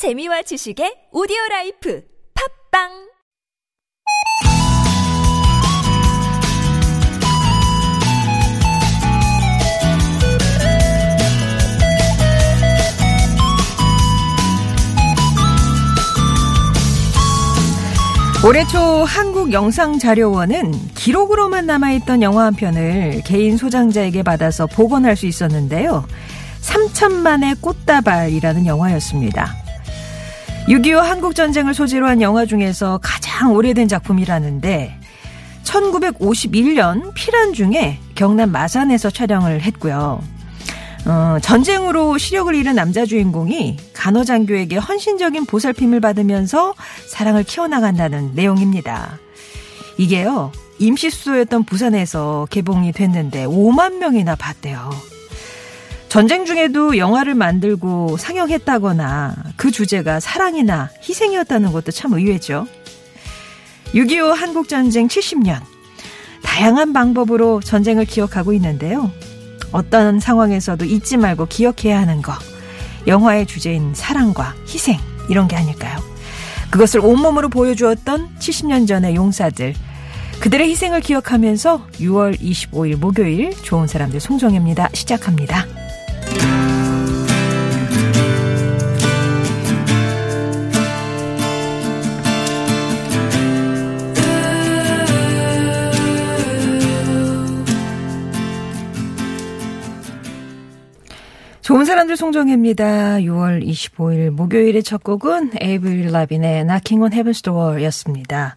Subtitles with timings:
[0.00, 2.02] 재미와 지식의 오디오 라이프
[2.72, 2.88] 팟빵
[18.46, 26.06] 올해 초 한국영상자료원은 기록으로만 남아있던 영화 한 편을 개인 소장자에게 받아서 복원할 수 있었는데요.
[26.62, 29.69] 3천만의 꽃다발이라는 영화였습니다.
[30.70, 34.96] 6.25 한국전쟁을 소재로 한 영화 중에서 가장 오래된 작품이라는데
[35.64, 40.22] 1951년 피란 중에 경남 마산에서 촬영을 했고요.
[41.06, 46.74] 어, 전쟁으로 시력을 잃은 남자 주인공이 간호장교에게 헌신적인 보살핌을 받으면서
[47.08, 49.18] 사랑을 키워나간다는 내용입니다.
[49.98, 54.90] 이게요, 임시수도였던 부산에서 개봉이 됐는데 5만 명이나 봤대요.
[56.10, 62.66] 전쟁 중에도 영화를 만들고 상영했다거나 그 주제가 사랑이나 희생이었다는 것도 참 의외죠.
[63.94, 65.60] 6.25 한국전쟁 70년.
[66.42, 69.12] 다양한 방법으로 전쟁을 기억하고 있는데요.
[69.70, 72.32] 어떤 상황에서도 잊지 말고 기억해야 하는 거.
[73.06, 75.96] 영화의 주제인 사랑과 희생, 이런 게 아닐까요?
[76.70, 79.74] 그것을 온몸으로 보여주었던 70년 전의 용사들.
[80.40, 84.88] 그들의 희생을 기억하면서 6월 25일 목요일 좋은 사람들 송정입니다.
[84.92, 85.66] 시작합니다.
[101.70, 103.18] 좋은 사람들 송정혜입니다.
[103.18, 108.56] 6월 25일 목요일의 첫 곡은 에이블 라빈의 Knocking on Heaven's Door 였습니다.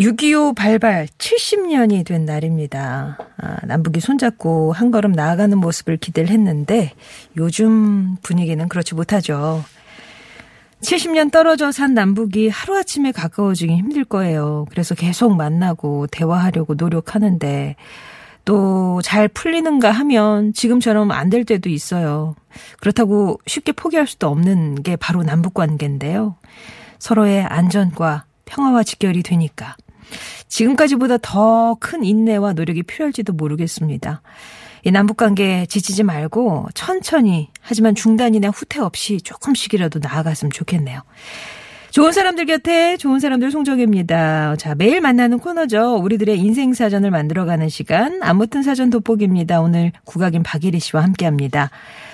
[0.00, 3.18] 6.25 발발 70년이 된 날입니다.
[3.36, 6.92] 아, 남북이 손잡고 한 걸음 나아가는 모습을 기대를 했는데
[7.36, 9.62] 요즘 분위기는 그렇지 못하죠.
[10.80, 14.64] 70년 떨어져 산 남북이 하루아침에 가까워지기 힘들 거예요.
[14.70, 17.76] 그래서 계속 만나고 대화하려고 노력하는데
[18.46, 22.34] 또 잘 풀리는가 하면 지금처럼 안 될 때도 있어요.
[22.80, 26.36] 그렇다고 쉽게 포기할 수도 없는 게 바로 남북 관계인데요.
[26.98, 29.76] 서로의 안전과 평화와 직결이 되니까
[30.48, 34.22] 지금까지보다 더 큰 인내와 노력이 필요할지도 모르겠습니다.
[34.84, 41.02] 이 남북관계 지치지 말고 천천히 하지만 중단이나 후퇴 없이 조금씩이라도 나아갔으면 좋겠네요.
[41.90, 44.56] 좋은 사람들 곁에 좋은 사람들 송정혜입니다.
[44.56, 45.96] 자, 매일 만나는 코너죠.
[45.96, 48.20] 우리들의 인생 사전을 만들어가는 시간.
[48.22, 49.60] 아무튼 사전 돋보기입니다.
[49.60, 51.70] 오늘 국악인 박예리 씨와 함께 합니다.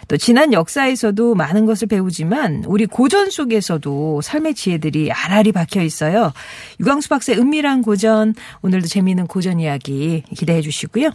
[0.09, 6.33] 또 지난 역사에서도 많은 것을 배우지만 우리 고전 속에서도 삶의 지혜들이 알알이 박혀 있어요.
[6.81, 8.35] 유광수 박사의 은밀한 고전.
[8.63, 11.11] 오늘도 재미있는 고전 이야기 기대해 주시고요.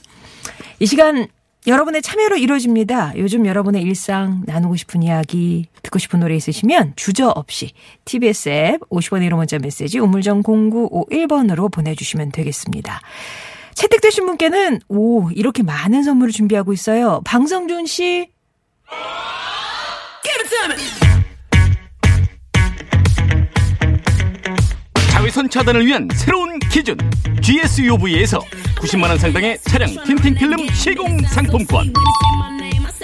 [0.80, 1.28] 이 시간
[1.68, 3.14] 여러분의 참여로 이루어집니다.
[3.18, 7.72] 요즘 여러분의 일상 나누고 싶은 이야기, 듣고 싶은 노래 있으시면 주저 없이
[8.06, 13.02] TBS 앱 50원의 1호 문자 메시지 우물정 0951번으로 보내주시면 되겠습니다.
[13.76, 17.22] 채택되신 분께는 오 이렇게 많은 선물을 준비하고 있어요.
[17.26, 18.32] 방성준 씨.
[25.22, 26.98] 자외선 차단을 위한 새로운 기준.
[27.44, 28.40] GSUV에서
[28.78, 31.94] 90만원 상당의 차량 틴팅 필름 시공 상품권.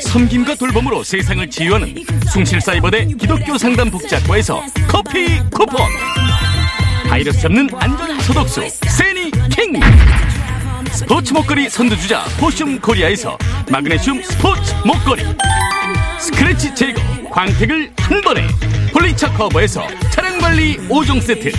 [0.01, 1.93] 섬김과 돌봄으로 세상을 치유하는
[2.33, 5.77] 숭실사이버대 기독교 상담 복지학과에서 커피 쿠폰.
[7.07, 9.79] 바이러스 잡는 안전 소독수 세니킹.
[10.91, 13.37] 스포츠 목걸이 선두주자 포슘 코리아에서
[13.69, 15.23] 마그네슘 스포츠 목걸이
[16.19, 16.99] 스크래치 제거
[17.29, 18.47] 광택을 한 번에.
[18.91, 21.51] 폴리차 커버에서 차량 관리 5종 세트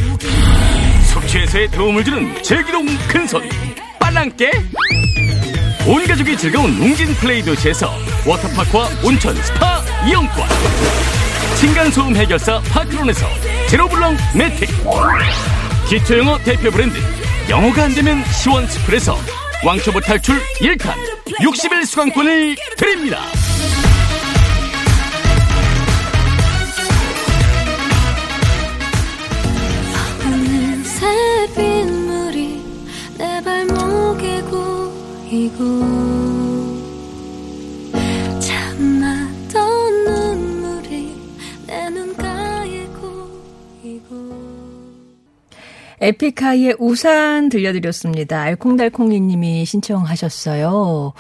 [1.29, 3.43] 숙취해소에 도움을 주는 제기동 큰손
[3.99, 4.51] 빨랑깨.
[5.87, 7.91] 온 가족이 즐거운 웅진 플레이 도시에서
[8.27, 10.49] 워터파크와 온천 스파 이용권.
[11.57, 13.27] 층간소음 해결사 파크론에서
[13.69, 14.69] 제로블럭 매트
[15.89, 16.99] 기초영어 대표 브랜드
[17.49, 19.17] 영어가 안되면 시원스쿨에서
[19.65, 20.95] 왕초보 탈출 1탄
[21.41, 23.19] 60일 수강권을 드립니다
[35.31, 35.63] 이고
[40.07, 41.15] 눈물이
[41.67, 44.35] 내 눈가에 고이고
[46.01, 48.41] 에픽하이의 우산 들려드렸습니다.
[48.41, 51.13] 알콩달콩이님이 신청하셨어요.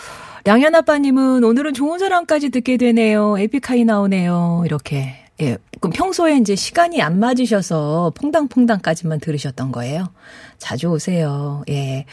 [0.46, 3.38] 양현 아빠님은 오늘은 좋은 사람까지 듣게 되네요.
[3.38, 4.62] 에픽하이 나오네요.
[4.64, 5.58] 이렇게 예.
[5.80, 10.08] 그럼 평소에 이제 시간이 안 맞으셔서 퐁당퐁당까지만 들으셨던 거예요.
[10.56, 11.62] 자주 오세요.
[11.68, 12.06] 예.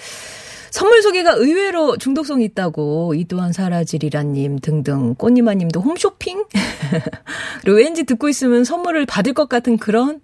[0.71, 6.45] 선물 소개가 의외로 중독성이 있다고 이 또한 사라지리라님 등등 꽃님아님도 홈쇼핑
[7.61, 10.21] 그리고 왠지 듣고 있으면 선물을 받을 것 같은 그런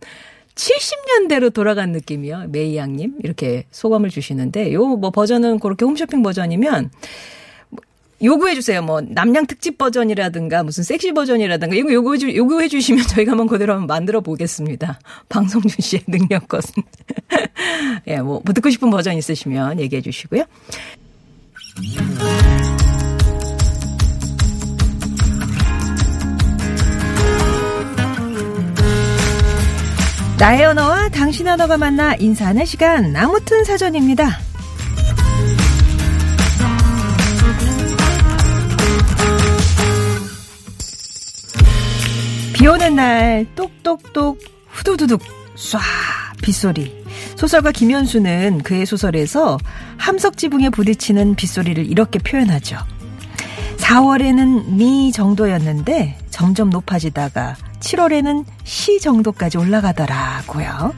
[0.55, 2.47] 70년대로 돌아간 느낌이요.
[2.49, 6.91] 메이양님 이렇게 소감을 주시는데 요 뭐 버전은 그렇게 홈쇼핑 버전이면
[8.23, 8.81] 요구해 주세요.
[8.81, 13.73] 뭐 남양 특집 버전이라든가 무슨 섹시 버전이라든가 이거 요구해 주 요구해 주시면 저희가 한번 그대로
[13.73, 14.99] 한번 만들어 보겠습니다.
[15.29, 16.83] 방송준 씨의 능력 것은
[18.07, 20.43] 예, 뭐, 뭐 듣고 싶은 버전 있으시면 얘기해 주시고요.
[30.37, 34.39] 나의 언어와 당신 언어가 만나 인사하는 시간 아무튼 사전입니다.
[42.91, 45.21] 비 오는 날 똑똑똑 후두두둑
[45.55, 45.79] 쏴
[46.41, 47.05] 빗소리
[47.35, 49.57] 소설가 김현수는 그의 소설에서
[49.97, 52.77] 함석 지붕에 부딪히는 빗소리를 이렇게 표현하죠.
[53.77, 60.93] 4월에는 미 정도였는데 점점 높아지다가 7월에는 시 정도까지 올라가더라고요.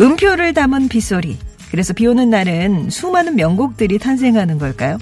[0.00, 1.38] 음표를 담은 빗소리.
[1.70, 4.98] 그래서 비 오는 날은 수많은 명곡들이 탄생하는 걸까요?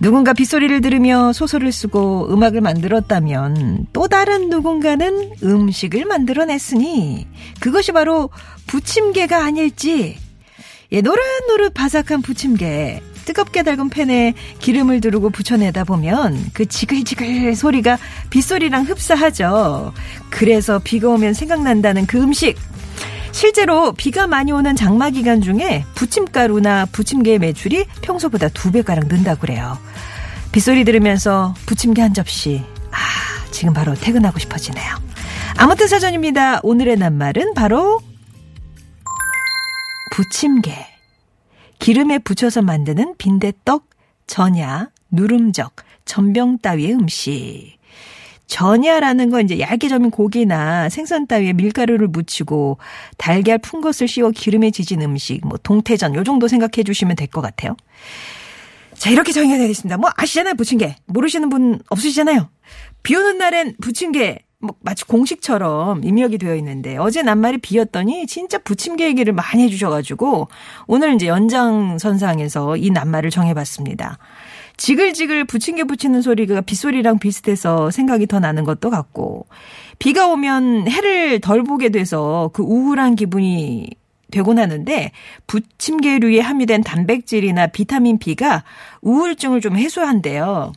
[0.00, 7.26] 누군가 빗소리를 들으며 소설을 쓰고 음악을 만들었다면 또 다른 누군가는 음식을 만들어냈으니
[7.60, 8.30] 그것이 바로
[8.68, 10.16] 부침개가 아닐지.
[10.92, 13.02] 예, 노릇노릇 바삭한 부침개.
[13.24, 17.98] 뜨겁게 달군 팬에 기름을 두르고 붙여내다 보면 그 지글지글 소리가
[18.30, 19.92] 빗소리랑 흡사하죠.
[20.30, 22.56] 그래서 비가 오면 생각난다는 그 음식.
[23.38, 29.78] 실제로 비가 많이 오는 장마 기간 중에 부침가루나 부침개의 매출이 평소보다 두 배가량 는다고 그래요.
[30.50, 32.64] 빗소리 들으면서 부침개 한 접시.
[32.90, 32.98] 아,
[33.52, 34.92] 지금 바로 퇴근하고 싶어지네요.
[35.56, 36.58] 아무튼 사전입니다.
[36.64, 38.00] 오늘의 낱말은 바로
[40.10, 40.74] 부침개.
[41.78, 43.88] 기름에 붙여서 만드는 빈대떡,
[44.26, 47.77] 전야, 누름적, 전병 따위의 음식.
[48.48, 52.78] 전야라는 건 이제 얇게 점인 고기나 생선 따위에 밀가루를 묻히고
[53.16, 57.42] 달걀 푼 것을 씌워 기름에 지진 음식, 뭐 동태전 요 정도 생각해 주시면 될 것
[57.42, 57.76] 같아요.
[58.94, 59.96] 자, 이렇게 정의가 되어 있습니다.
[59.98, 60.96] 뭐 아시잖아요, 부침개.
[61.06, 62.48] 모르시는 분 없으시잖아요.
[63.02, 69.04] 비 오는 날엔 부침개 뭐 마치 공식처럼 입력이 되어 있는데 어제 낱말이 비었더니 진짜 부침개
[69.04, 70.48] 얘기를 많이 해주셔가지고
[70.88, 74.18] 오늘 이제 연장선상에서 이 낱말을 정해봤습니다.
[74.78, 79.46] 지글지글 부침개 붙이는 소리가 빗소리랑 비슷해서 생각이 더 나는 것도 같고
[79.98, 83.90] 비가 오면 해를 덜 보게 돼서 그 우울한 기분이
[84.30, 85.10] 되곤 하는데
[85.46, 88.62] 부침개류에 함유된 단백질이나 비타민 B가
[89.02, 90.72] 우울증을 좀 해소한대요.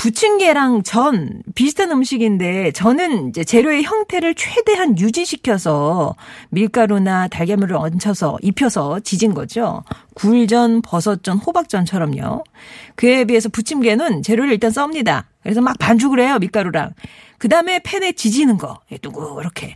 [0.00, 6.16] 부침개랑 전 비슷한 음식인데 저는 이제 재료의 형태를 최대한 유지시켜서
[6.48, 9.84] 밀가루나 달걀물을 얹혀서 입혀서 지진 거죠.
[10.14, 12.44] 굴전, 버섯전, 호박전처럼요.
[12.94, 15.28] 그에 비해서 부침개는 재료를 일단 썹니다.
[15.42, 16.94] 그래서 막 반죽을 해요, 밀가루랑.
[17.36, 18.80] 그 다음에 팬에 지지는 거.
[19.02, 19.74] 뚜구, 이렇게.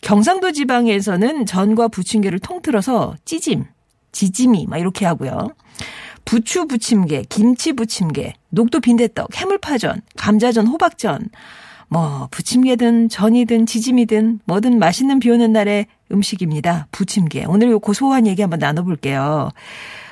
[0.00, 3.66] 경상도 지방에서는 전과 부침개를 통틀어서 찌짐,
[4.10, 5.52] 지짐이 막 이렇게 하고요.
[6.24, 11.28] 부추 부침개, 김치 부침개, 녹두 빈대떡, 해물파전, 감자전, 호박전,
[11.88, 16.88] 뭐 부침개든 전이든 지짐이든 뭐든 맛있는 비 오는 날의 음식입니다.
[16.90, 17.44] 부침개.
[17.46, 19.50] 오늘 요 고소한 얘기 한번 나눠볼게요.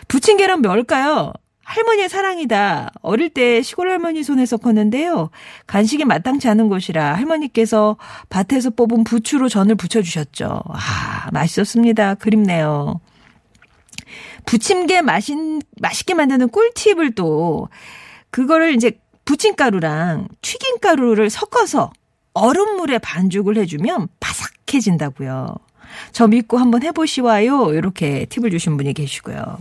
[0.08, 1.32] 부침개란 뭘까요?
[1.64, 2.90] 할머니의 사랑이다.
[3.00, 5.30] 어릴 때 시골 할머니 손에서 컸는데요.
[5.68, 7.96] 간식이 마땅치 않은 곳이라 할머니께서
[8.28, 10.62] 밭에서 뽑은 부추로 전을 부쳐주셨죠.
[10.68, 12.16] 아, 맛있었습니다.
[12.16, 13.00] 그립네요.
[14.46, 17.68] 부침개 맛인, 맛있게 만드는 꿀팁을 또,
[18.30, 21.92] 그거를 이제 부침가루랑 튀김가루를 섞어서
[22.32, 25.54] 얼음물에 반죽을 해주면 바삭해진다고요.
[26.12, 27.74] 저 믿고 한번 해보시와요.
[27.74, 29.58] 이렇게 팁을 주신 분이 계시고요.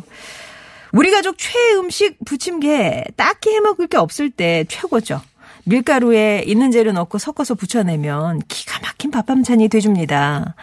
[0.92, 5.22] 우리 가족 최애 음식 부침개 딱히 해먹을 게 없을 때 최고죠.
[5.66, 10.56] 밀가루에 있는 재료 넣고 섞어서 부쳐내면 기가 막힌 밥 반찬이 돼줍니다.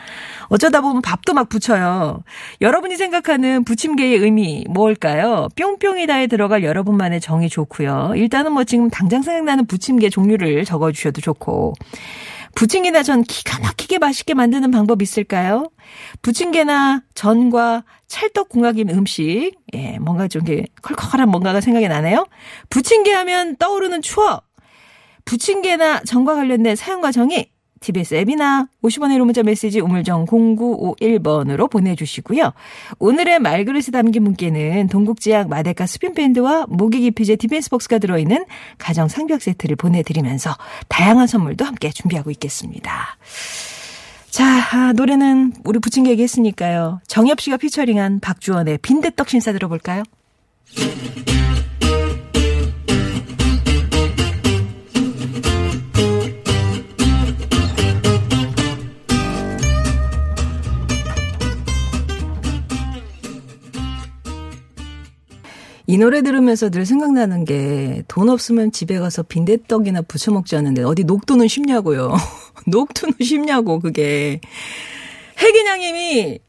[0.48, 2.22] 어쩌다 보면 밥도 막 붙여요.
[2.60, 5.48] 여러분이 생각하는 부침개의 의미 뭘까요?
[5.56, 8.12] 뿅뿅이다에 들어갈 여러분만의 정이 좋고요.
[8.16, 11.74] 일단은 뭐 지금 당장 생각나는 부침개 종류를 적어주셔도 좋고.
[12.56, 15.70] 부침개나 전 기가 막히게 맛있게 만드는 방법 있을까요?
[16.22, 22.26] 부침개나 전과 찰떡궁합인 음식, 예, 뭔가 좀 이렇게 컬컬한 뭔가가 생각이 나네요.
[22.70, 24.45] 부침개 하면 떠오르는 추억.
[25.26, 32.52] 부침개나 전과 관련된 사용과 정의 TBS 앱이나 50원의 1호 문자 메시지 우물정 0951번으로 보내주시고요.
[32.98, 38.46] 오늘의 말그릇에 담긴 문께는 동국지약 마데카 스핀밴드와 모기기 피제 TBS 복스가 들어있는
[38.78, 40.56] 가정 상벽 세트를 보내드리면서
[40.88, 43.18] 다양한 선물도 함께 준비하고 있겠습니다.
[44.30, 47.00] 자, 아, 노래는 우리 부침개 얘기 했으니까요.
[47.06, 50.02] 정엽 씨가 피처링한 박주원의 빈대떡 신사 들어볼까요?
[65.86, 71.04] 이 노래 들으면서 늘 생각나는 게 돈 없으면 집에 가서 빈대떡이나 부쳐 먹지 않는데 어디
[71.04, 72.14] 녹두는 쉽냐고요.
[72.66, 74.40] 녹두는 쉽냐고 그게.
[75.38, 76.40] 혜기냥님이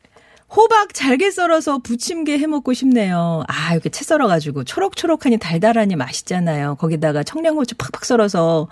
[0.50, 3.44] 호박 잘게 썰어서 부침개 해 먹고 싶네요.
[3.48, 6.76] 아, 이렇게 채 썰어가지고 초록초록하니 달달하니 맛있잖아요.
[6.76, 8.70] 거기다가 청양고추 팍팍 썰어서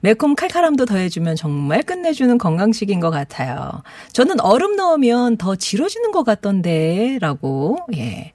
[0.00, 3.82] 매콤 칼칼함도 더해주면 정말 끝내주는 건강식인 것 같아요.
[4.12, 8.32] 저는 얼음 넣으면 더 질어지는 것 같던데, 라고, 예.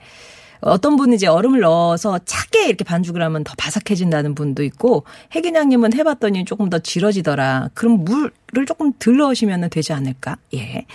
[0.61, 6.45] 어떤 분은 이제 얼음을 넣어서 차게 이렇게 반죽을 하면 더 바삭해진다는 분도 있고 해기냥님은 해봤더니
[6.45, 7.69] 조금 더 질어지더라.
[7.73, 10.37] 그럼 물을 조금 덜 넣으시면 되지 않을까?
[10.53, 10.85] 예.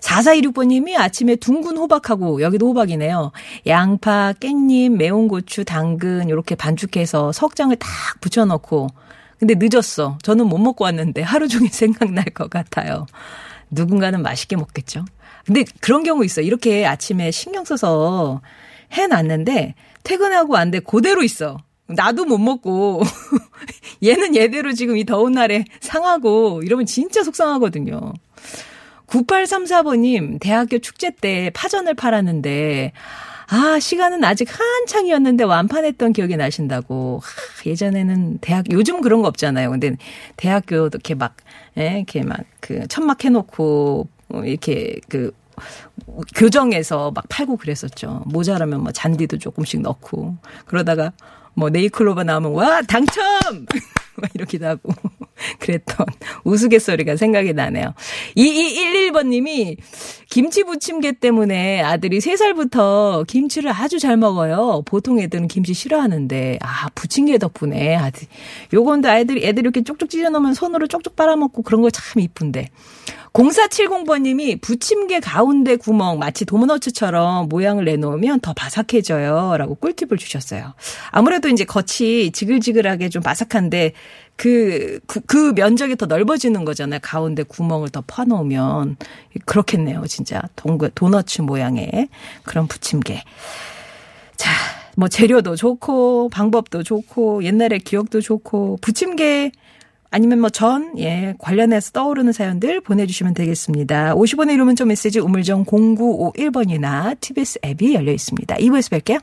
[0.00, 3.32] 4426번님이 아침에 둥근 호박하고 여기도 호박이네요.
[3.66, 7.88] 양파, 깻잎, 매운 고추, 당근 이렇게 반죽해서 석장을 딱
[8.20, 8.88] 붙여넣고
[9.38, 10.18] 근데 늦었어.
[10.22, 13.06] 저는 못 먹고 왔는데 하루 종일 생각날 것 같아요.
[13.70, 15.04] 누군가는 맛있게 먹겠죠.
[15.46, 16.42] 근데 그런 경우 있어.
[16.42, 18.40] 이렇게 아침에 신경 써서
[18.92, 21.58] 해놨는데 퇴근하고 왔는데 그대로 있어.
[21.86, 23.02] 나도 못 먹고
[24.02, 28.12] 얘는 얘대로 지금 이 더운 날에 상하고 이러면 진짜 속상하거든요.
[29.08, 32.92] 9834번님 대학교 축제 때 파전을 팔았는데
[33.52, 37.20] 아, 시간은 아직 한창이었는데 완판했던 기억이 나신다고.
[37.20, 39.70] 아, 예전에는 대학, 요즘 그런 거 없잖아요.
[39.70, 39.96] 근데
[40.36, 41.36] 대학교 이렇게 막,
[41.76, 44.06] 예, 이렇게 막 그 천막 해놓고,
[44.44, 45.32] 이렇게 그
[46.34, 48.22] 교정해서 막 팔고 그랬었죠.
[48.26, 50.36] 모자라면 뭐 잔디도 조금씩 넣고
[50.66, 51.12] 그러다가
[51.54, 53.22] 뭐 네이클로버 나오면 와 당첨
[54.16, 54.92] 막 이러기도 하고
[55.58, 56.06] 그랬던
[56.44, 57.94] 우스갯소리가 생각이 나네요.
[58.36, 59.76] 2211번님이
[60.28, 64.82] 김치 부침개 때문에 아들이 3살부터 김치를 아주 잘 먹어요.
[64.86, 68.26] 보통 애들은 김치 싫어하는데 아 부침개 덕분에 아들
[68.72, 72.68] 요건데 아이들이 애들이 이렇게 쪽쪽 찢어 놓으면 손으로 쪽쪽 빨아먹고 그런 거 참 이쁜데
[73.32, 79.56] 0470번님이 부침개 가운데 구멍 마치 도너츠처럼 모양을 내놓으면 더 바삭해져요.
[79.56, 80.74] 라고 꿀팁을 주셨어요.
[81.10, 83.92] 아무래도 이제 겉이 지글지글하게 좀 바삭한데
[84.36, 87.00] 그, 그, 그 면적이 더 넓어지는 거잖아요.
[87.02, 88.96] 가운데 구멍을 더 파놓으면.
[89.44, 90.06] 그렇겠네요.
[90.06, 90.40] 진짜.
[90.56, 92.08] 동그, 도너츠 모양의
[92.42, 93.22] 그런 부침개.
[94.36, 94.50] 자,
[94.96, 99.52] 뭐 재료도 좋고, 방법도 좋고, 옛날의 기억도 좋고, 부침개
[100.10, 104.14] 아니면 뭐 전, 예, 관련해서 떠오르는 사연들 보내주시면 되겠습니다.
[104.14, 108.56] 50원의 이름 문자 메시지 우물정 0951번이나 TBS 앱이 열려 있습니다.
[108.56, 109.20] 2부에서 뵐게요.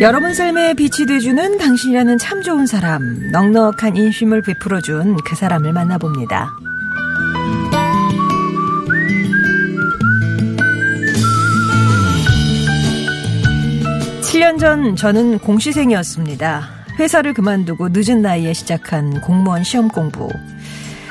[0.00, 6.61] 여러분 삶에 빛이 돼주는 당신이라는 참 좋은 사람, 넉넉한 인심을 베풀어준 그 사람을 만나봅니다.
[14.32, 16.66] 7년 전 저는 공시생이었습니다.
[16.98, 20.30] 회사를 그만두고 늦은 나이에 시작한 공무원 시험 공부.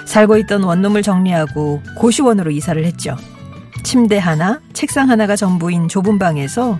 [0.07, 3.15] 살고 있던 원룸을 정리하고 고시원으로 이사를 했죠.
[3.83, 6.79] 침대 하나, 책상 하나가 전부인 좁은 방에서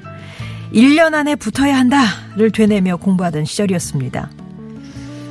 [0.73, 4.31] 1년 안에 붙어야 한다를 되뇌며 공부하던 시절이었습니다.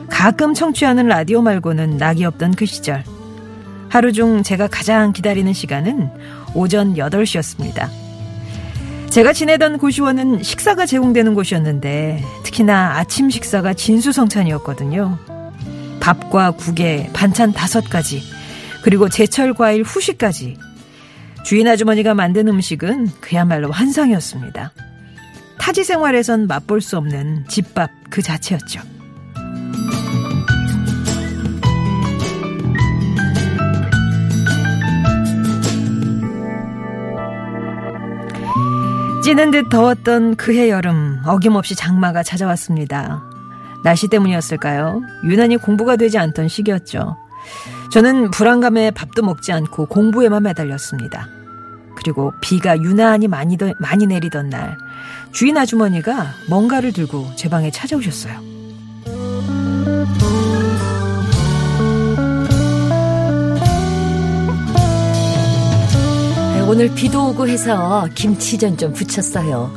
[0.09, 3.03] 가끔 청취하는 라디오 말고는 낙이 없던 그 시절.
[3.89, 6.09] 하루 중 제가 가장 기다리는 시간은
[6.55, 8.10] 오전 8시였습니다.
[9.11, 15.19] 제가 지내던 고시원은 식사가 제공되는 곳이었는데 특히나 아침 식사가 진수성찬이었거든요.
[15.99, 18.23] 밥과 국에 반찬 다섯 가지
[18.83, 20.57] 그리고 제철 과일 후식까지
[21.45, 24.73] 주인 아주머니가 만든 음식은 그야말로 환상이었습니다.
[25.59, 28.81] 타지 생활에선 맛볼 수 없는 집밥 그 자체였죠.
[39.23, 43.23] 찌는 듯 더웠던 그해 여름 어김없이 장마가 찾아왔습니다.
[43.85, 45.03] 날씨 때문이었을까요?
[45.25, 47.17] 유난히 공부가 되지 않던 시기였죠.
[47.93, 51.29] 저는 불안감에 밥도 먹지 않고 공부에만 매달렸습니다.
[51.97, 54.79] 그리고 비가 유난히 많이, 더, 많이 내리던 날
[55.33, 58.50] 주인 아주머니가 뭔가를 들고 제 방에 찾아오셨어요.
[66.71, 69.75] 오늘 비도 오고 해서 김치전 좀 부쳤어요.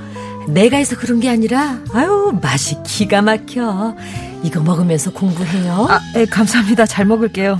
[0.47, 3.95] 내가 해서 그런 게 아니라 아유 맛이 기가 막혀.
[4.43, 5.87] 이거 먹으면서 공부해요.
[5.89, 6.85] 아, 예, 감사합니다.
[6.85, 7.59] 잘 먹을게요.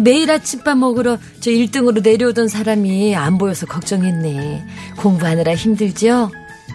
[0.00, 4.66] 매일 아침밥 먹으러 저 1등으로 내려오던 사람이 안 보여서 걱정했네.
[4.98, 6.30] 공부하느라 힘들죠?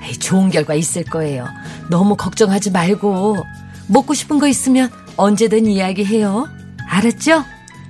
[0.07, 1.47] 에이, 좋은 결과 있을 거예요.
[1.91, 3.45] 너무 걱정하지 말고
[3.89, 6.49] 먹고 싶은 거 있으면 언제든 이야기해요.
[6.89, 7.45] 알았죠?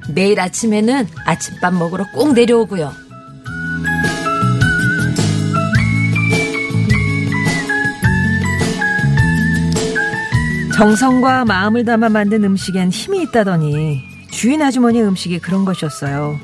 [0.10, 3.05] 내일 아침에는 아침밥 먹으러 꼭 내려오고요.
[10.76, 16.38] 정성과 마음을 담아 만든 음식엔 힘이 있다더니 주인 아주머니 음식이 그런 것이었어요.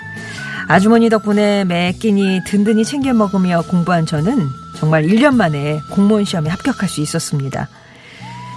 [0.70, 4.48] 아주머니 덕분에 매 끼니 든든히 챙겨 먹으며 공부한 저는
[4.78, 7.68] 정말 1년 만에 공무원 시험에 합격할 수 있었습니다.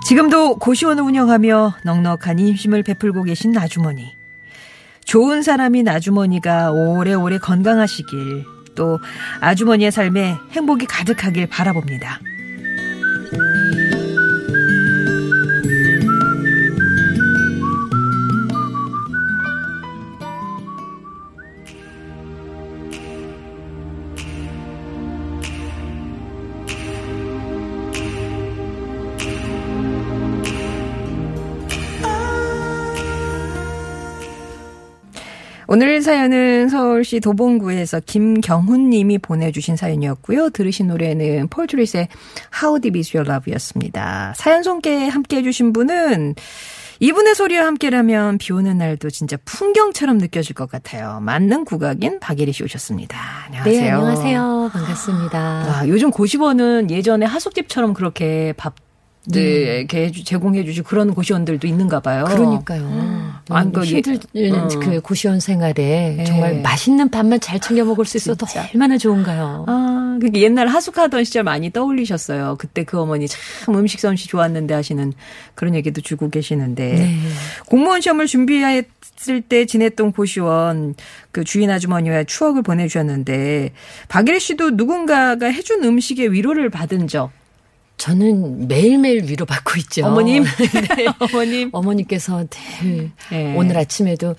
[0.07, 4.15] 지금도 고시원을 운영하며 넉넉한 힘심을 베풀고 계신 아주머니.
[5.05, 8.45] 좋은 사람인 아주머니가 오래오래 건강하시길
[8.77, 9.01] 또
[9.41, 12.21] 아주머니의 삶에 행복이 가득하길 바라봅니다.
[35.75, 40.51] 오늘 사연은 서울시 도봉구에서 김경훈 님이 보내주신 사연이었고요.
[40.51, 42.07] 들으신 노래는 폴 트리스의
[42.63, 44.35] How Deep Is Your Love였습니다.
[44.37, 46.37] 사연 소개 함께 해주신 분은
[47.01, 51.19] 이분의 소리와 함께라면 비 오는 날도 진짜 풍경처럼 느껴질 것 같아요.
[51.21, 53.19] 만능 국악인 박애리 씨 오셨습니다.
[53.47, 53.81] 안녕하세요.
[53.83, 54.71] 네, 안녕하세요.
[54.73, 55.39] 반갑습니다.
[55.41, 58.77] 와, 요즘 고시원은 예전에 하숙집처럼 그렇게 밥
[59.27, 62.25] 네, 이렇게 제공해 주시고 그런 고시원들도 있는가 봐요.
[62.29, 62.83] 그러니까요.
[62.83, 64.19] 음, 아니, 그 예- 힘들
[64.55, 64.69] 어.
[64.81, 66.25] 그 고시원 생활에 네.
[66.25, 68.69] 정말 맛있는 밥만 잘 챙겨 먹을 수 있어도 진짜.
[68.75, 69.65] 얼마나 좋은가요.
[69.67, 72.57] 아, 그게 옛날 하숙하던 시절 많이 떠올리셨어요.
[72.59, 75.13] 그때 그 어머니 참 음식 솜씨 좋았는데 하시는
[75.55, 76.93] 그런 얘기도 주고 계시는데.
[76.93, 77.19] 네.
[77.67, 80.95] 공무원 시험을 준비했을 때 지냈던 고시원
[81.31, 83.73] 그 주인 아주머니와 추억을 보내주셨는데
[84.09, 87.31] 박예리 씨도 누군가가 해준 음식에 위로를 받은 적.
[87.97, 90.07] 저는 매일매일 위로받고 있죠.
[90.07, 90.45] 어머님?
[90.97, 91.71] 네, 어머님.
[91.73, 92.45] 어머니께서
[92.83, 93.55] 늘 네.
[93.57, 94.35] 오늘 아침에도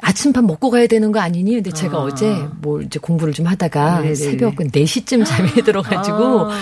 [0.00, 1.52] 아침밥 먹고 가야 되는 거 아니니?
[1.54, 2.00] 근데 제가 아.
[2.02, 4.14] 어제 뭐 이제 공부를 좀 하다가 네네네.
[4.14, 6.58] 새벽 4시쯤 잠에 들어가지고 아.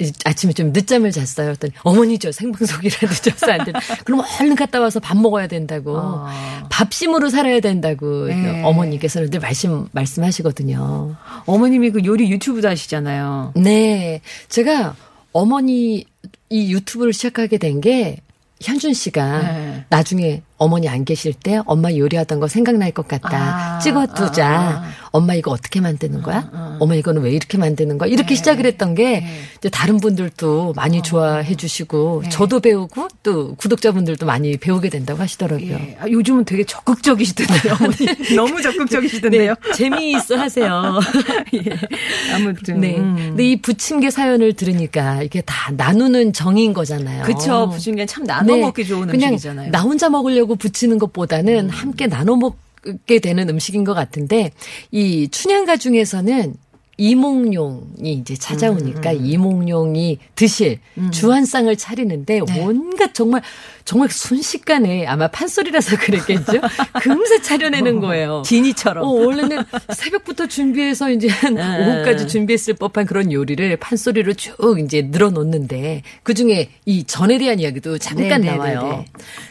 [0.00, 1.46] 이- 아침에 좀 늦잠을 잤어요.
[1.46, 3.72] 그랬더니 어머니죠 생방송이라 늦어서 안 돼.
[4.04, 5.98] 그럼 얼른 갔다 와서 밥 먹어야 된다고.
[5.98, 6.66] 아.
[6.70, 8.62] 밥심으로 살아야 된다고 네.
[8.62, 11.16] 어머니께서는 늘 말씀 말씀하시거든요.
[11.46, 13.54] 어머님이 그 요리 유튜브도 하시잖아요.
[13.56, 14.20] 네.
[14.48, 14.94] 제가
[15.38, 16.04] 어머니
[16.50, 18.18] 이 유튜브를 시작하게 된 게
[18.60, 19.84] 현준 씨가 네.
[19.88, 23.76] 나중에 어머니 안 계실 때 엄마 요리하던 거 생각날 것 같다.
[23.76, 24.48] 아, 찍어두자.
[24.48, 26.50] 아, 엄마 이거 어떻게 만드는 거야?
[26.78, 28.08] 엄마 이거는 왜 이렇게 만드는 거야?
[28.08, 28.34] 이렇게 네.
[28.36, 29.26] 시작을 했던 게 네.
[29.58, 32.28] 이제 다른 분들도 많이 좋아해 주시고 네.
[32.28, 35.72] 저도 배우고 또 구독자분들도 많이 배우게 된다고 하시더라고요.
[35.72, 35.96] 예.
[36.00, 37.96] 아, 요즘은 되게 적극적이시던데요, 어머니.
[38.36, 39.54] 너무 적극적이시던데요.
[39.74, 41.00] 재미있어 하세요.
[41.54, 42.34] 예.
[42.34, 42.80] 아무튼.
[42.80, 42.96] 네.
[42.98, 43.16] 음.
[43.16, 47.24] 근데 이 부침개 사연을 들으니까 이게 다 나누는 정인 거잖아요.
[47.24, 47.68] 그쵸.
[47.70, 48.62] 부침개 참 나눠 네.
[48.62, 49.68] 먹기 좋은 그냥 음식이잖아요.
[49.68, 49.70] 음.
[49.72, 52.56] 나 혼자 먹으려고 부치는 것보다는 함께 나눠 먹
[53.06, 54.52] 게 되는 음식인 것 같은데
[54.90, 56.54] 이 춘향가 중에서는
[56.98, 60.80] 이몽룡이 이제 찾아오니까 음, 이몽룡이 드실
[61.12, 62.64] 주한상을 차리는데 네.
[62.64, 63.40] 온갖 정말
[63.88, 66.60] 정말 순식간에 아마 판소리라서 그랬겠죠.
[67.00, 68.42] 금세 차려내는 거예요.
[68.44, 69.02] 지니처럼.
[69.02, 71.62] 어, 원래는 새벽부터 준비해서 이제 한 네.
[71.62, 77.96] 오후까지 준비했을 법한 그런 요리를 판소리로 쭉 이제 늘어놓는데 그 중에 이 전에 대한 이야기도
[77.96, 78.82] 잠깐 네, 네, 나와요.
[78.82, 79.04] 네, 네.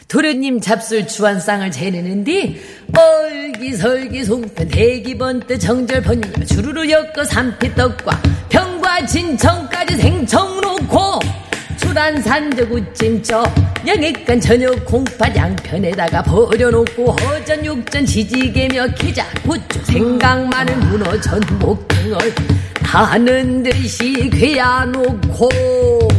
[0.06, 2.60] 도련님 잡술 주한상을 재내는 뒤
[2.96, 11.47] 얼기설기 송편 대기번뜨 정절 번님 주르르 엮어 산피떡과 병과 진청까지 생청 놓고
[11.78, 13.42] 출한산적 우찜쪄
[13.86, 19.24] 양액간 저녁 공파 양편에다가 버려놓고 허전 육전 지지개며 기자
[19.84, 22.18] 생강 마늘 문어 전복 등을
[22.82, 26.17] 하는 듯이 괴야 놓고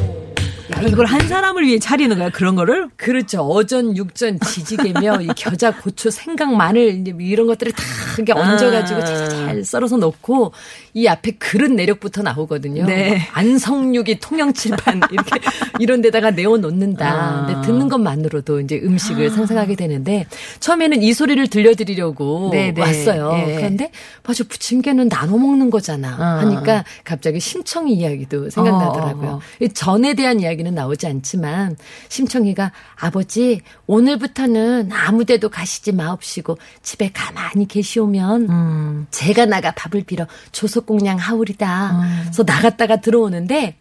[0.75, 2.89] 야, 이걸 한 사람을 위해 차리는 거야, 그런 거를?
[2.95, 3.41] 그렇죠.
[3.41, 7.83] 어전, 육전, 지지개며 이 겨자, 고추, 생강, 마늘 뭐 이런 것들을 다
[8.17, 10.53] 이렇게 얹어가지고 잘, 잘 썰어서 넣고
[10.93, 12.85] 이 앞에 그릇 내력부터 나오거든요.
[12.85, 13.27] 네.
[13.33, 15.39] 안성육이 통영칠판 이렇게
[15.79, 17.09] 이런 데다가 내어 놓는다.
[17.09, 17.45] 아.
[17.45, 20.25] 근데 듣는 것만으로도 이제 음식을 상상하게 되는데
[20.59, 22.81] 처음에는 이 소리를 들려드리려고 네, 네.
[22.81, 23.33] 왔어요.
[23.47, 23.55] 예.
[23.55, 23.91] 그런데
[24.25, 26.39] 맞아 부침개는 나눠 먹는 거잖아 아.
[26.41, 29.29] 하니까 갑자기 신청 이야기도 생각나더라고요.
[29.29, 29.41] 어, 어, 어.
[29.59, 31.75] 이 전에 대한 이야기 는 노래는 나오지 않지만
[32.07, 39.07] 심청이가 아버지 오늘부터는 아무데도 가시지 마옵시고 집에 가만히 계시오면 음.
[39.11, 42.21] 제가 나가 밥을 빌어 조석공양 하오리다.
[42.23, 43.75] 그래서 나갔다가 들어오는데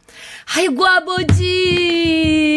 [0.56, 2.56] 아이고 아버지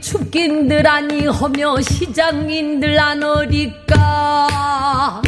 [0.00, 5.22] 춥긴들 아니 허며 시장인들 안 어리까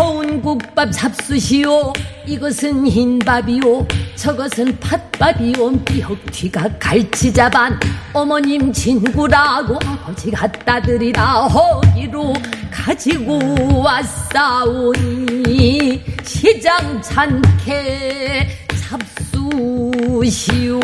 [0.00, 1.92] 더운 국밥 잡수시오.
[2.26, 3.86] 이것은 흰밥이오.
[4.16, 5.72] 저것은 팥밥이오.
[5.84, 7.78] 삐혁튀가 갈치자반.
[8.14, 12.32] 어머님 진구라고 아버지 갖다 드리라 허기로
[12.70, 13.38] 가지고
[13.82, 16.02] 왔사오니.
[16.24, 18.48] 시장 찬케
[18.80, 20.80] 잡수시오.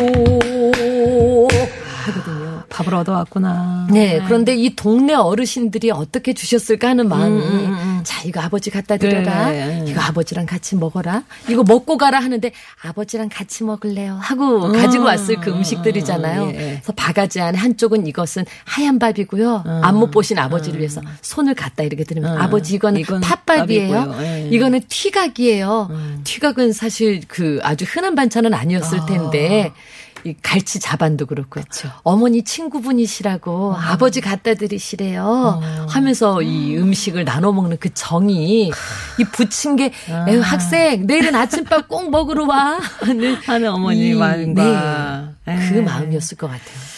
[2.05, 2.36] 하거든
[2.77, 2.83] 요.
[2.83, 3.87] 밥을 얻어왔구나.
[3.91, 9.49] 네, 그런데 이 동네 어르신들이 어떻게 주셨을까 하는 마음이, 음, 자, 이거 아버지 갖다 드려라.
[9.49, 9.83] 네.
[9.87, 11.23] 이거 아버지랑 같이 먹어라.
[11.49, 12.51] 이거 먹고 가라 하는데,
[12.83, 14.17] 아버지랑 같이 먹을래요.
[14.21, 16.43] 하고 가지고 왔을 그 음식들이잖아요.
[16.43, 16.53] 예, 예.
[16.75, 19.63] 그래서 바가지 안에 한쪽은 이것은 하얀 밥이고요.
[19.81, 22.41] 안 못 보신 아버지를 위해서 손을 갖다 이렇게 드리면, 음.
[22.41, 23.93] 아버지 이거는 이건 팥밥이에요.
[23.93, 24.23] 밥이고요.
[24.23, 24.49] 예.
[24.51, 25.89] 이거는 튀각이에요.
[26.23, 29.71] 튀각은 사실 그 아주 흔한 반찬은 아니었을 텐데,
[30.27, 31.63] 이 갈치 자반도 그렇고요.
[32.03, 35.61] 어머니 친구분이시라고 아버지 갖다 드리시래요.
[35.89, 38.67] 하면서 이 음식을 나눠 먹는 그 정이
[39.19, 39.91] 이 부침개
[40.27, 45.33] 에휴, 학생 내일은 아침밥 꼭 먹으러 와 하는 하는 어머니 이- 마음과.
[45.45, 45.81] 네, 그 에.
[45.81, 46.96] 마음이었을 것 같아요.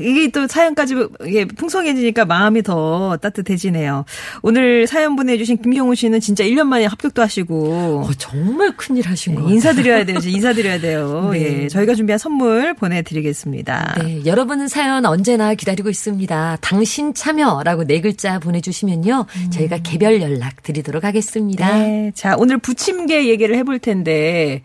[0.00, 0.94] 이게 또 사연까지
[1.26, 4.04] 이게 풍성해지니까 마음이 더 따뜻해지네요.
[4.42, 8.04] 오늘 사연 보내주신 김경훈 씨는 진짜 1년 만에 합격도 하시고.
[8.06, 9.54] 어, 정말 큰일 하신 것 같아요.
[9.54, 10.18] 인사드려야 돼요.
[10.24, 11.30] 인사드려야 돼요.
[11.34, 11.62] 네.
[11.64, 11.68] 예.
[11.68, 13.96] 저희가 준비한 선물 보내드리겠습니다.
[14.02, 16.58] 네, 여러분은 사연 언제나 기다리고 있습니다.
[16.60, 19.26] 당신 참여라고 네 글자 보내주시면요.
[19.50, 21.78] 저희가 개별 연락 드리도록 하겠습니다.
[21.78, 22.12] 네.
[22.14, 24.62] 자, 오늘 부침개 얘기를 해볼 텐데,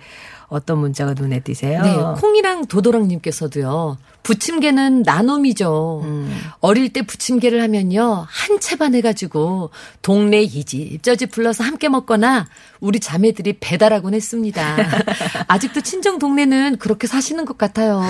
[0.49, 1.81] 어떤 문자가 눈에 띄세요?
[1.81, 3.97] 네, 콩이랑 도도랑님께서도요.
[4.23, 6.01] 부침개는 나눔이죠.
[6.03, 6.37] 음.
[6.59, 8.25] 어릴 때 부침개를 하면요.
[8.27, 12.47] 한 채반 해가지고 동네 이 집, 저집 불러서 함께 먹거나
[12.79, 14.77] 우리 자매들이 배달하곤 했습니다.
[15.47, 18.01] 아직도 친정 동네는 그렇게 사시는 것 같아요.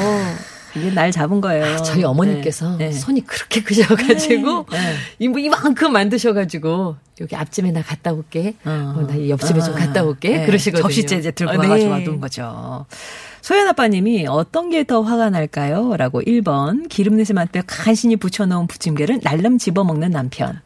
[0.75, 1.77] 이게 날 잡은 거예요.
[1.77, 2.89] 저희 어머니께서 네.
[2.89, 2.91] 네.
[2.91, 4.95] 손이 그렇게 크셔가지고 네.
[5.19, 8.55] 이뭐 이만큼 만드셔가지고 여기 앞집에 나 갔다 올게.
[8.65, 8.93] 어.
[8.95, 10.37] 어, 나 옆집에 좀 아, 갔다 올게.
[10.37, 10.45] 네.
[10.45, 10.83] 그러시거든요.
[10.83, 11.99] 접시째 이제 들고 어, 가가지고 네.
[11.99, 12.85] 와둔 거죠.
[13.47, 15.95] 소연 아빠님이 어떤 게 더 화가 날까요?
[15.95, 20.59] 라고 1번 기름내세만 빼 간신히 붙여놓은 부침개를 날름 집어먹는 남편.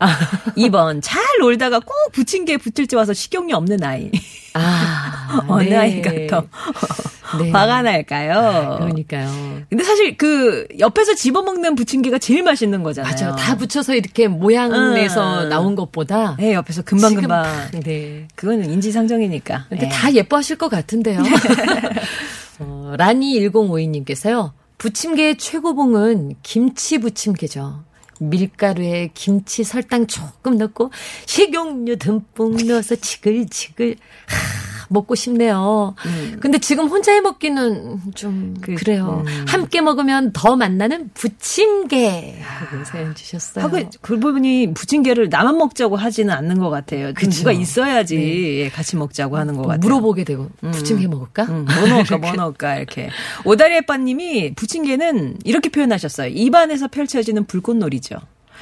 [0.57, 4.09] 2번 잘 놀다가 꼭 부침개 붙일 때 와서 식용유 없는 아이.
[4.55, 5.75] 아, 어느 네.
[5.75, 7.51] 아이가 더 네.
[7.51, 8.77] 화가 날까요?
[8.79, 9.61] 그러니까요.
[9.69, 13.13] 근데 사실 그 옆에서 집어먹는 부침개가 제일 맛있는 거잖아요.
[13.15, 13.35] 맞아요.
[13.35, 14.95] 다 붙여서 이렇게 모양 음.
[14.95, 17.45] 내서 나온 것보다 네, 옆에서 금방금방.
[17.67, 18.27] 지금, 네.
[18.33, 19.65] 그거는 인지상정이니까.
[19.69, 19.89] 근데 네.
[19.89, 21.21] 다 예뻐하실 것 같은데요.
[22.61, 24.51] 어, 라니 1052님께서요.
[24.77, 27.83] 부침개의 최고봉은 김치 부침개죠.
[28.19, 30.91] 밀가루에 김치 설탕 조금 넣고
[31.25, 33.95] 식용유 듬뿍 넣어서 지글지글
[34.27, 35.95] 하, 먹고 싶네요.
[36.39, 42.83] 근데 지금 혼자 해 먹기는 좀 그, 그, 래요 함께 먹으면 더 만나는 부침개 하고
[42.85, 43.63] 사연 주셨어요.
[43.63, 47.07] 하고 그 부분이 부침개를 나만 먹자고 하지는 않는 것 같아요.
[47.07, 47.39] 그 그쵸.
[47.39, 49.79] 누가 있어야지 예, 같이 먹자고 하는 것 같아요.
[49.79, 51.43] 물어보게 되고 부침개 먹을까?
[51.43, 53.09] 음, 뭐 넣을까, 뭐 넣을까, 이렇게.
[53.45, 56.29] 오다리 아빠님이 부침개는 이렇게 표현하셨어요.
[56.33, 58.17] 입안에서 펼쳐지는 불꽃놀이죠.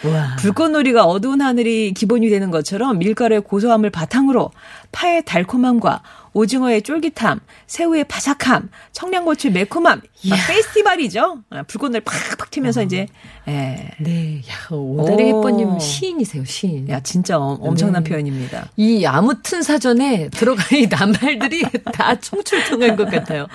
[0.05, 0.35] 와.
[0.39, 4.51] 불꽃놀이가 어두운 하늘이 기본이 되는 것처럼 밀가루의 고소함을 바탕으로
[4.91, 6.01] 파의 달콤함과
[6.33, 11.39] 오징어의 쫄깃함, 새우의 바삭함, 청양고추의 매콤함, 막 페스티벌이죠.
[11.49, 13.07] 아, 불꽃놀이 팍팍 튀면서 이제,
[13.47, 13.89] 예.
[13.99, 15.37] 네, 야, 오다리 오.
[15.39, 16.87] 혜퍼님 시인이세요, 시인.
[16.89, 18.09] 야, 진짜 엄- 엄청난 네.
[18.11, 18.69] 표현입니다.
[18.77, 21.63] 이 아무튼 사전에 들어간 이 낱말들이
[21.93, 23.47] 다 총출동한 것 같아요.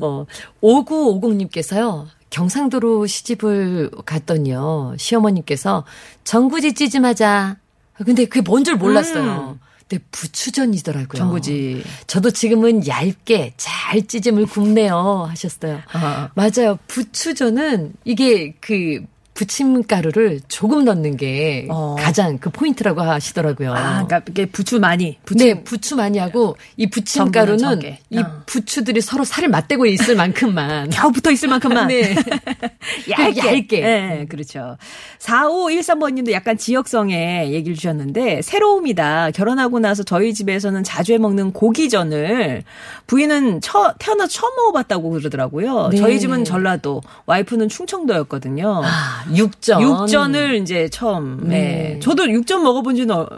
[0.00, 0.26] 어,
[0.62, 2.06] 5950님께서요.
[2.30, 4.94] 경상도로 시집을 갔더니요.
[4.98, 5.84] 시어머님께서
[6.24, 7.56] 전구지 찌짐하자.
[8.04, 9.58] 근데 그게 뭔 줄 몰랐어요.
[9.90, 11.18] 근데 부추전이더라고요.
[11.18, 11.82] 전구지.
[12.06, 15.26] 저도 지금은 얇게 잘 찌짐을 굽네요.
[15.28, 15.80] 하셨어요.
[15.92, 16.30] 아.
[16.36, 16.78] 맞아요.
[16.86, 19.04] 부추전은 이게 그
[19.40, 21.96] 부침가루를 조금 넣는 게 어.
[21.98, 23.72] 가장 그 포인트라고 하시더라고요.
[23.72, 25.16] 아, 그러니까 이게 부추 많이.
[25.24, 25.42] 부추.
[25.42, 27.80] 네, 부추 많이 하고 이 부침가루는.
[28.10, 28.42] 이 어.
[28.44, 31.88] 부추들이 서로 살을 맞대고 있을 만큼만 겨우 붙어 있을 만큼만.
[31.88, 32.14] 네.
[33.08, 33.46] 얇게.
[33.46, 33.80] 얇게.
[33.80, 34.76] 네, 그렇죠.
[35.20, 39.30] 4513번님도 약간 지역성에 얘기를 주셨는데, 새로움이다.
[39.30, 42.62] 결혼하고 나서 저희 집에서는 자주 해 먹는 고기전을
[43.06, 45.88] 부인은 처, 태어나 처음 먹어봤다고 그러더라고요.
[45.92, 45.96] 네.
[45.96, 48.82] 저희 집은 전라도, 와이프는 충청도였거든요.
[48.84, 49.82] 아, 육전.
[49.82, 51.48] 육전을 이제 처음.
[51.48, 51.94] 네.
[51.94, 51.98] 네.
[52.00, 53.28] 저도 육전 먹어본 지는 어,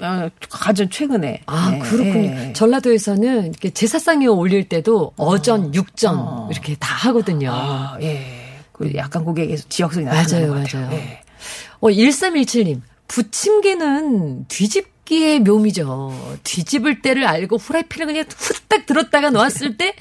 [0.00, 1.42] 어, 가장 최근에.
[1.46, 2.12] 아, 네, 그렇군요.
[2.12, 2.52] 네.
[2.52, 7.50] 전라도에서는 이렇게 제사상에 올릴 때도 어전, 육전 이렇게 다 하거든요.
[7.52, 8.40] 아, 예.
[8.72, 10.86] 그 약간 고객에 지역성이 나타나는 맞아요, 것 같아요.
[10.86, 10.98] 맞아요.
[10.98, 11.22] 예.
[11.80, 12.80] 어, 1317님.
[13.08, 16.38] 부침개는 뒤집 기의 묘미죠.
[16.44, 19.94] 뒤집을 때를 알고 후라이팬을 그냥 후딱 들었다가 놓았을 때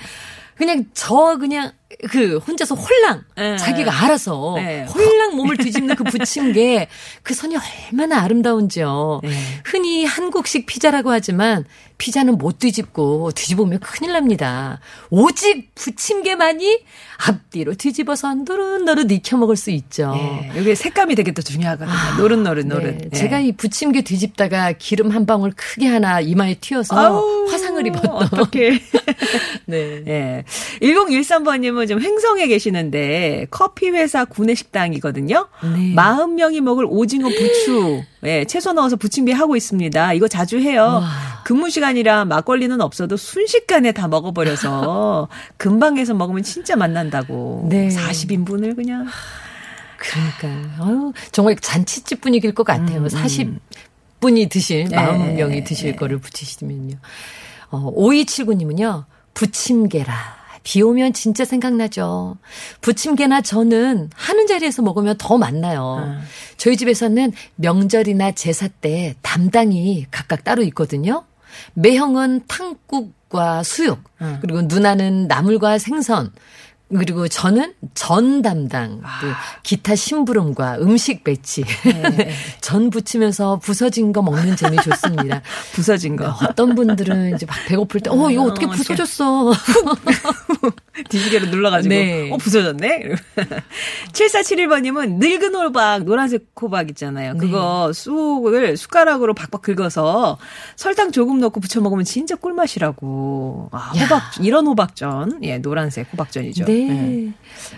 [0.53, 1.71] 그냥 저 그냥
[2.11, 3.57] 그 혼자서 홀랑 예.
[3.57, 4.85] 자기가 알아서 예.
[4.89, 6.87] 홀랑 몸을 뒤집는 그 부침개
[7.23, 7.55] 그 선이
[7.91, 9.21] 얼마나 아름다운지요.
[9.23, 9.31] 네.
[9.65, 11.65] 흔히 한국식 피자라고 하지만
[11.97, 14.79] 피자는 못 뒤집고 뒤집으면 큰일 납니다.
[15.09, 16.79] 오직 부침개만이
[17.27, 20.13] 앞뒤로 뒤집어서 노릇노릇 익혀 먹을 수 있죠.
[20.15, 20.59] 예.
[20.61, 21.91] 이게 색감이 되게 또 중요하거든요.
[22.17, 22.83] 노릇노릇 노릇.
[22.83, 23.17] 네, 예.
[23.17, 28.09] 제가 이 부침개 뒤집다가 기름 한 방울 크게 하나 이마에 튀어서 아우, 화상을 입었던.
[28.15, 28.81] 어떡해.
[29.65, 30.03] 네.
[30.07, 30.43] 예.
[30.81, 35.47] 1013번님은 지금 횡성에 계시는데 커피 회사 구내식당이거든요.
[35.75, 35.95] 네.
[35.95, 40.13] 40명이 먹을 오징어 부추, 예, 채소 넣어서 부침개 하고 있습니다.
[40.13, 41.01] 이거 자주 해요.
[41.01, 41.09] 와.
[41.43, 47.67] 근무 시간이라 막걸리는 없어도 순식간에 다 먹어버려서 금방 해서 먹으면 진짜 맛난다고.
[47.69, 47.89] 네.
[47.89, 49.07] 40인분을 그냥.
[49.97, 53.05] 그러니까 아유, 정말 잔치집 분위기일 것 같아요.
[53.05, 54.95] 40분이 드실, 네.
[54.95, 56.95] 40명이 드실 거를 붙이시면요.
[57.71, 60.38] 어, 5279님은요, 부침개라.
[60.63, 62.37] 비 오면 진짜 생각나죠.
[62.81, 66.17] 부침개나 저는 하는 자리에서 먹으면 더 맛나요.
[66.57, 71.25] 저희 집에서는 명절이나 제사 때 담당이 각각 따로 있거든요.
[71.73, 74.03] 매형은 탕국과 수육,
[74.41, 76.31] 그리고 누나는 나물과 생선,
[76.89, 79.27] 그리고 저는 전 담당, 또
[79.61, 81.63] 기타 심부름과 음식 배치.
[82.61, 85.43] 전 부치면서 부서진 거 먹는 재미 좋습니다.
[85.73, 86.35] 부서진 거.
[86.47, 89.53] 어떤 분들은 이제 막 배고플 때, 어, 이거 어떻게 어, 부서졌어.
[91.09, 92.31] 뒤지개로 눌러가지고 네.
[92.31, 93.03] 어 부서졌네.
[94.11, 97.33] 7471번님은 늙은 호박 노란색 호박 있잖아요.
[97.33, 97.39] 네.
[97.39, 100.37] 그거 쑥을 숟가락으로 박박 긁어서
[100.75, 103.69] 설탕 조금 넣고 부쳐 먹으면 진짜 꿀맛이라고.
[103.71, 104.03] 아, 야.
[104.03, 106.65] 호박 이런 호박전 예 노란색 호박전이죠.
[106.65, 106.78] 네.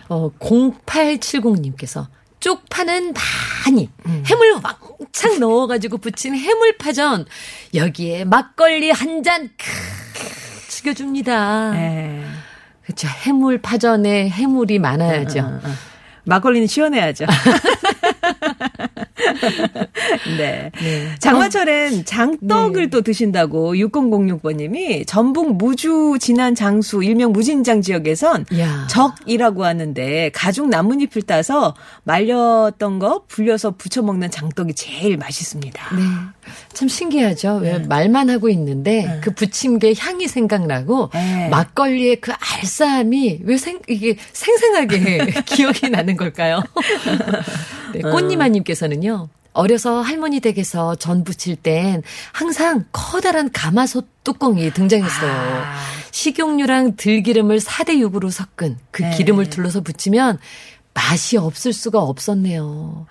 [0.10, 2.08] 어, 0870님께서
[2.40, 4.24] 쪽파는 많이 음.
[4.28, 7.26] 해물 왕창 넣어가지고 부친 해물파전
[7.76, 9.50] 여기에 막걸리 한잔
[10.70, 11.74] 죽여줍니다.
[11.76, 12.24] 예.
[12.84, 13.08] 그렇죠.
[13.08, 15.40] 해물파전에 해물이 많아야죠.
[15.40, 15.72] 어, 어.
[16.24, 17.26] 막걸리는 시원해야죠.
[20.38, 20.72] 네.
[21.20, 22.90] 장마철엔 장떡을 네.
[22.90, 28.88] 또 드신다고 6006번님이 전북 무주 진안 장수 일명 무진장 지역에선 야.
[28.90, 35.96] 적이라고 하는데 가죽 나뭇잎을 따서 말렸던 거 불려서 부쳐 먹는 장떡이 제일 맛있습니다.
[35.96, 36.02] 네.
[36.74, 37.58] 참 신기하죠.
[37.58, 41.50] 왜 말만 하고 있는데 그 부침개 향이 생각나고 네.
[41.50, 46.62] 막걸리의 그 알싸함이 왜 생, 이게 생생하게 기억이 나는 걸까요?
[47.94, 49.30] 네, 꽃님아님께서는요.
[49.54, 55.64] 어려서 할머니 댁에서 전 부칠 땐 항상 커다란 가마솥 뚜껑이 등장했어요.
[56.12, 59.10] 식용유랑 들기름을 4대 6으로 섞은 그 네.
[59.12, 60.40] 기름을 둘러서 부치면
[60.94, 63.06] 맛이 없을 수가 없었네요.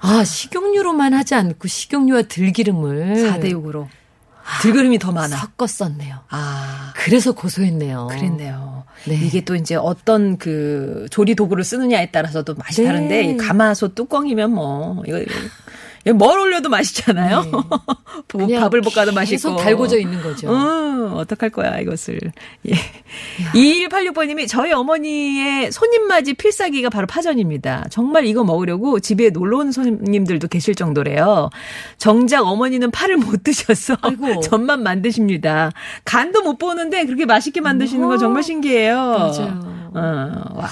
[0.00, 3.88] 아, 식용유로만 하지 않고 식용유와 들기름을 4대 6으로.
[4.62, 5.36] 들그름이 더 많아.
[5.58, 6.20] 섞었었네요.
[6.30, 6.92] 아.
[6.96, 8.06] 그래서 고소했네요.
[8.10, 8.84] 그랬네요.
[9.06, 9.14] 네.
[9.14, 12.86] 이게 또 이제 어떤 그 조리 도구를 쓰느냐에 따라서도 맛이 네.
[12.88, 15.18] 다른데 이 가마솥 뚜껑이면 뭐 이거
[16.12, 17.44] 뭘 올려도 맛있잖아요.
[17.50, 17.66] 뭐
[18.28, 19.34] 그냥 밥을 볶아도 맛있고.
[19.36, 20.48] 계속 달궈져 있는 거죠.
[20.50, 22.18] 음, 어떡할 거야, 이것을.
[22.68, 22.72] 예.
[23.54, 27.86] 2186번님이 저희 어머니의 손님맞이 필사기가 바로 파전입니다.
[27.90, 31.50] 정말 이거 먹으려고 집에 놀러 온 손님들도 계실 정도래요.
[31.98, 34.40] 정작 어머니는 파를 못 드셔서 아이고.
[34.42, 35.72] 전만 만드십니다.
[36.04, 38.96] 간도 못 보는데 그렇게 맛있게 만드시는 거 정말 신기해요.
[38.96, 39.90] 맞아요.
[39.94, 40.68] 어, 와.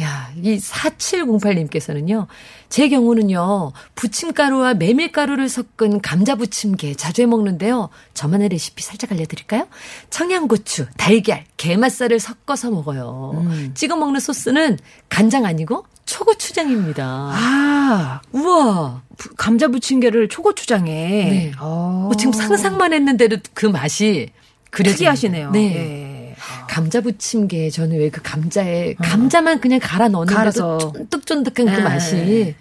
[0.00, 2.26] 야, 이 4708님께서는요,
[2.70, 7.90] 제 경우는요, 부침가루와 메밀가루를 섞은 감자 부침개 자주 해 먹는데요.
[8.14, 9.68] 저만의 레시피 살짝 알려 드릴까요?
[10.10, 13.44] 청양고추, 달걀, 게맛살을 섞어서 먹어요.
[13.74, 14.78] 찍어 먹는 소스는
[15.10, 17.04] 간장 아니고 초고추장입니다.
[17.04, 19.02] 아, 우와!
[19.18, 20.90] 부- 감자 부침개를 초고추장에.
[20.90, 21.52] 네.
[21.60, 22.04] 어.
[22.04, 24.30] 뭐 지금 상상만 했는데도 그 맛이
[24.70, 24.96] 그려집니다.
[25.12, 25.50] 특이하시네요.
[25.50, 25.76] 네.
[25.76, 26.11] 예.
[26.68, 30.78] 감자 부침개 저는 왜 그 감자에 감자만 그냥 갈아 넣었는데도 갈아서.
[31.10, 31.82] 쫀득쫀득한 그 네.
[31.82, 32.54] 맛이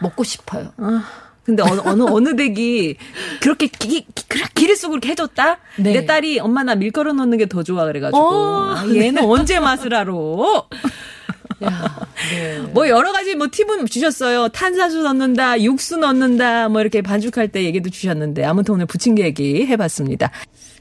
[0.00, 0.72] 먹고 싶어요.
[0.78, 1.04] 아,
[1.44, 2.96] 근데 어느 어느 어느 댁이
[3.40, 5.58] 그렇게 기, 기, 기를 쓰고 이렇게 해줬다.
[5.78, 5.92] 네.
[5.92, 9.94] 내 딸이 엄마 나 밀가루 넣는 게 더 좋아 그래가지고 어, 아, 얘는 언제 맛을
[9.94, 10.12] 알아?
[11.64, 12.58] 야, 네.
[12.74, 14.48] 뭐 여러 가지 뭐 팁은 주셨어요.
[14.48, 20.30] 탄산수 넣는다, 육수 넣는다, 뭐 이렇게 반죽할 때 얘기도 주셨는데 아무튼 오늘 부침개 얘기 해봤습니다.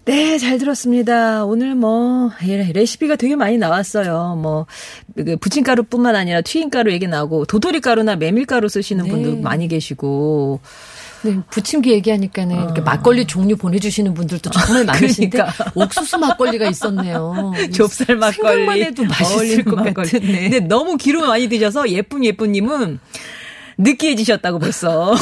[0.05, 1.45] 네, 잘 들었습니다.
[1.45, 4.35] 오늘 뭐 예, 레시피가 되게 많이 나왔어요.
[5.15, 9.09] 뭐그 부침가루뿐만 아니라 튀김가루 얘기 나오고 도토리가루나 메밀가루 쓰시는 네.
[9.09, 10.59] 분도 많이 계시고
[11.23, 15.71] 네, 부침개 얘기하니까는 이렇게 막걸리 종류 보내주시는 분들도 정말 많으신데 그러니까.
[15.73, 17.53] 옥수수 막걸리가 있었네요.
[17.73, 18.35] 좁쌀 막걸리.
[18.35, 19.93] 생각만 해도 맛있을 것 막걸리.
[19.95, 20.49] 같은데.
[20.49, 22.99] 근데 너무 기름 많이 드셔서 예쁜 예쁜님은
[23.77, 25.15] 느끼해지셨다고 벌써.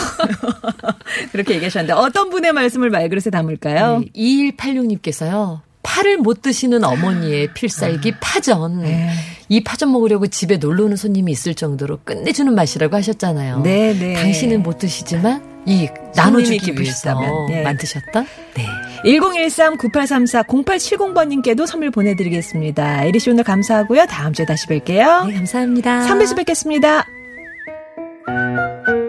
[1.31, 3.99] 그렇게 얘기하셨는데 어떤 분의 말씀을 말그릇에 담을까요?
[3.99, 5.61] 네, 2186님께서요.
[5.83, 8.81] 파를 못 드시는 어머니의 필살기 파전.
[8.81, 9.11] 네.
[9.49, 13.59] 이 파전 먹으려고 집에 놀러 오는 손님이 있을 정도로 끝내주는 맛이라고 하셨잖아요.
[13.61, 14.15] 네, 네.
[14.15, 17.63] 당신은 못 드시지만 이 나눠주기 위해서 네.
[17.63, 18.23] 만드셨다.
[18.55, 18.65] 네.
[19.05, 23.03] 1013-9834-0870번님께도 선물 보내드리겠습니다.
[23.03, 24.05] 에리 씨 오늘 감사하고요.
[24.07, 25.27] 다음 주에 다시 뵐게요.
[25.27, 26.07] 네, 감사합니다.
[26.07, 27.05] 3배수 뵙겠습니다.
[28.25, 29.02] thank you